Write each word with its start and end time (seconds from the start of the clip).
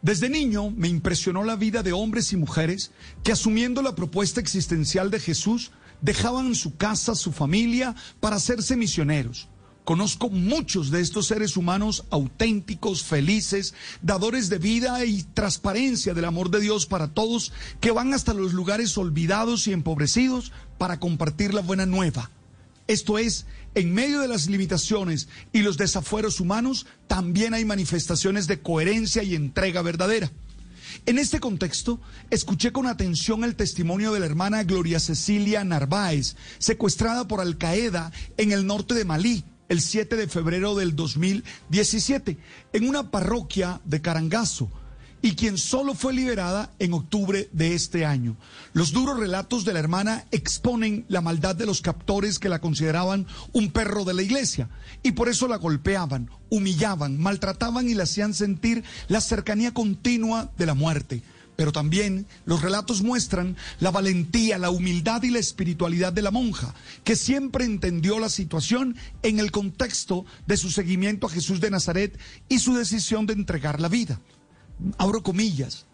Desde 0.00 0.30
niño 0.30 0.70
me 0.70 0.88
impresionó 0.88 1.42
la 1.42 1.56
vida 1.56 1.82
de 1.82 1.92
hombres 1.92 2.32
y 2.32 2.36
mujeres 2.36 2.92
que 3.24 3.32
asumiendo 3.32 3.82
la 3.82 3.96
propuesta 3.96 4.40
existencial 4.40 5.10
de 5.10 5.18
Jesús 5.18 5.72
dejaban 6.00 6.54
su 6.54 6.76
casa, 6.76 7.16
su 7.16 7.32
familia, 7.32 7.96
para 8.20 8.36
hacerse 8.36 8.76
misioneros. 8.76 9.48
Conozco 9.82 10.28
muchos 10.28 10.90
de 10.90 11.00
estos 11.00 11.26
seres 11.26 11.56
humanos 11.56 12.04
auténticos, 12.10 13.02
felices, 13.02 13.74
dadores 14.02 14.50
de 14.50 14.58
vida 14.58 15.04
y 15.04 15.22
transparencia 15.22 16.14
del 16.14 16.26
amor 16.26 16.50
de 16.50 16.60
Dios 16.60 16.86
para 16.86 17.08
todos, 17.08 17.52
que 17.80 17.90
van 17.90 18.14
hasta 18.14 18.34
los 18.34 18.52
lugares 18.52 18.96
olvidados 18.98 19.66
y 19.66 19.72
empobrecidos 19.72 20.52
para 20.76 21.00
compartir 21.00 21.54
la 21.54 21.62
buena 21.62 21.86
nueva. 21.86 22.30
Esto 22.88 23.18
es, 23.18 23.46
en 23.74 23.92
medio 23.92 24.20
de 24.20 24.28
las 24.28 24.48
limitaciones 24.48 25.28
y 25.52 25.60
los 25.60 25.76
desafueros 25.76 26.40
humanos, 26.40 26.86
también 27.06 27.54
hay 27.54 27.64
manifestaciones 27.64 28.46
de 28.46 28.60
coherencia 28.60 29.22
y 29.22 29.34
entrega 29.34 29.82
verdadera. 29.82 30.32
En 31.04 31.18
este 31.18 31.38
contexto, 31.38 32.00
escuché 32.30 32.72
con 32.72 32.86
atención 32.86 33.44
el 33.44 33.56
testimonio 33.56 34.12
de 34.12 34.20
la 34.20 34.26
hermana 34.26 34.64
Gloria 34.64 35.00
Cecilia 35.00 35.62
Narváez, 35.64 36.34
secuestrada 36.58 37.28
por 37.28 37.40
Al 37.40 37.58
Qaeda 37.58 38.10
en 38.38 38.52
el 38.52 38.66
norte 38.66 38.94
de 38.94 39.04
Malí 39.04 39.44
el 39.68 39.82
7 39.82 40.16
de 40.16 40.28
febrero 40.28 40.74
del 40.74 40.96
2017 40.96 42.38
en 42.72 42.88
una 42.88 43.10
parroquia 43.10 43.82
de 43.84 44.00
Carangazo 44.00 44.70
y 45.22 45.34
quien 45.34 45.58
solo 45.58 45.94
fue 45.94 46.12
liberada 46.12 46.72
en 46.78 46.92
octubre 46.92 47.48
de 47.52 47.74
este 47.74 48.04
año. 48.04 48.36
Los 48.72 48.92
duros 48.92 49.18
relatos 49.18 49.64
de 49.64 49.72
la 49.72 49.78
hermana 49.78 50.24
exponen 50.30 51.04
la 51.08 51.20
maldad 51.20 51.56
de 51.56 51.66
los 51.66 51.80
captores 51.80 52.38
que 52.38 52.48
la 52.48 52.60
consideraban 52.60 53.26
un 53.52 53.70
perro 53.70 54.04
de 54.04 54.14
la 54.14 54.22
iglesia 54.22 54.68
y 55.02 55.12
por 55.12 55.28
eso 55.28 55.48
la 55.48 55.56
golpeaban, 55.56 56.30
humillaban, 56.50 57.18
maltrataban 57.18 57.88
y 57.88 57.94
la 57.94 58.04
hacían 58.04 58.34
sentir 58.34 58.84
la 59.08 59.20
cercanía 59.20 59.74
continua 59.74 60.50
de 60.56 60.66
la 60.66 60.74
muerte 60.74 61.22
pero 61.58 61.72
también 61.72 62.24
los 62.44 62.62
relatos 62.62 63.02
muestran 63.02 63.56
la 63.80 63.90
valentía, 63.90 64.58
la 64.58 64.70
humildad 64.70 65.24
y 65.24 65.30
la 65.32 65.40
espiritualidad 65.40 66.12
de 66.12 66.22
la 66.22 66.30
monja, 66.30 66.72
que 67.02 67.16
siempre 67.16 67.64
entendió 67.64 68.20
la 68.20 68.28
situación 68.28 68.94
en 69.24 69.40
el 69.40 69.50
contexto 69.50 70.24
de 70.46 70.56
su 70.56 70.70
seguimiento 70.70 71.26
a 71.26 71.30
Jesús 71.30 71.60
de 71.60 71.72
Nazaret 71.72 72.16
y 72.48 72.60
su 72.60 72.76
decisión 72.76 73.26
de 73.26 73.32
entregar 73.32 73.80
la 73.80 73.88
vida. 73.88 74.20
Abro 74.96 75.22
comillas, 75.22 75.86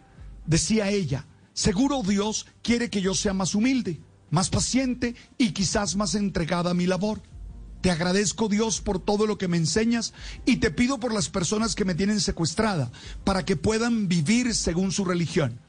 decía 0.46 0.90
ella, 0.90 1.26
seguro 1.52 2.02
Dios 2.02 2.46
quiere 2.62 2.90
que 2.90 3.00
yo 3.00 3.14
sea 3.14 3.32
más 3.32 3.54
humilde, 3.54 4.00
más 4.30 4.50
paciente 4.50 5.14
y 5.38 5.52
quizás 5.52 5.96
más 5.96 6.14
entregada 6.14 6.70
a 6.70 6.74
mi 6.74 6.86
labor. 6.86 7.22
Te 7.80 7.90
agradezco 7.90 8.48
Dios 8.48 8.80
por 8.80 8.98
todo 8.98 9.26
lo 9.26 9.36
que 9.36 9.48
me 9.48 9.58
enseñas 9.58 10.14
y 10.46 10.56
te 10.56 10.70
pido 10.70 10.98
por 10.98 11.12
las 11.12 11.28
personas 11.28 11.74
que 11.74 11.84
me 11.84 11.94
tienen 11.94 12.20
secuestrada 12.20 12.90
para 13.24 13.44
que 13.44 13.56
puedan 13.56 14.08
vivir 14.08 14.54
según 14.54 14.90
su 14.90 15.04
religión. 15.04 15.60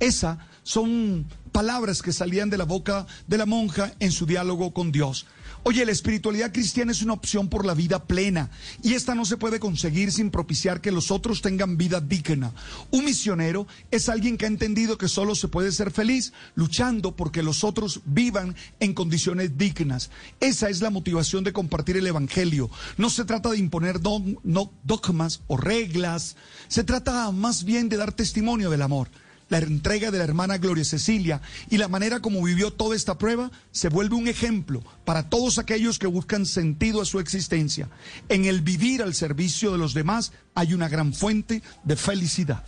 Esas 0.00 0.38
son 0.64 1.28
palabras 1.52 2.02
que 2.02 2.12
salían 2.12 2.50
de 2.50 2.58
la 2.58 2.64
boca 2.64 3.06
de 3.28 3.38
la 3.38 3.46
monja 3.46 3.92
en 4.00 4.10
su 4.10 4.26
diálogo 4.26 4.74
con 4.74 4.90
Dios. 4.90 5.26
Oye, 5.64 5.86
la 5.86 5.92
espiritualidad 5.92 6.52
cristiana 6.52 6.90
es 6.90 7.02
una 7.02 7.12
opción 7.12 7.48
por 7.48 7.64
la 7.64 7.74
vida 7.74 8.04
plena 8.04 8.50
y 8.82 8.94
esta 8.94 9.14
no 9.14 9.24
se 9.24 9.36
puede 9.36 9.60
conseguir 9.60 10.10
sin 10.10 10.32
propiciar 10.32 10.80
que 10.80 10.90
los 10.90 11.12
otros 11.12 11.40
tengan 11.40 11.76
vida 11.76 12.00
digna. 12.00 12.52
Un 12.90 13.04
misionero 13.04 13.68
es 13.92 14.08
alguien 14.08 14.36
que 14.36 14.44
ha 14.44 14.48
entendido 14.48 14.98
que 14.98 15.06
solo 15.06 15.36
se 15.36 15.46
puede 15.46 15.70
ser 15.70 15.92
feliz 15.92 16.32
luchando 16.56 17.14
porque 17.14 17.44
los 17.44 17.62
otros 17.62 18.00
vivan 18.04 18.56
en 18.80 18.92
condiciones 18.92 19.56
dignas. 19.56 20.10
Esa 20.40 20.68
es 20.68 20.80
la 20.80 20.90
motivación 20.90 21.44
de 21.44 21.52
compartir 21.52 21.96
el 21.96 22.08
Evangelio. 22.08 22.68
No 22.96 23.08
se 23.08 23.24
trata 23.24 23.50
de 23.50 23.58
imponer 23.58 24.00
dogmas 24.00 25.42
o 25.46 25.56
reglas, 25.56 26.34
se 26.66 26.82
trata 26.82 27.30
más 27.30 27.62
bien 27.62 27.88
de 27.88 27.98
dar 27.98 28.10
testimonio 28.10 28.68
del 28.68 28.82
amor 28.82 29.08
la 29.52 29.58
entrega 29.58 30.10
de 30.10 30.16
la 30.16 30.24
hermana 30.24 30.56
Gloria 30.56 30.82
Cecilia 30.82 31.42
y 31.68 31.76
la 31.76 31.86
manera 31.86 32.20
como 32.20 32.42
vivió 32.42 32.72
toda 32.72 32.96
esta 32.96 33.18
prueba 33.18 33.50
se 33.70 33.90
vuelve 33.90 34.16
un 34.16 34.26
ejemplo 34.26 34.82
para 35.04 35.28
todos 35.28 35.58
aquellos 35.58 35.98
que 35.98 36.06
buscan 36.06 36.46
sentido 36.46 37.02
a 37.02 37.04
su 37.04 37.20
existencia. 37.20 37.90
En 38.30 38.46
el 38.46 38.62
vivir 38.62 39.02
al 39.02 39.12
servicio 39.12 39.70
de 39.70 39.76
los 39.76 39.92
demás 39.92 40.32
hay 40.54 40.72
una 40.72 40.88
gran 40.88 41.12
fuente 41.12 41.62
de 41.84 41.96
felicidad. 41.96 42.64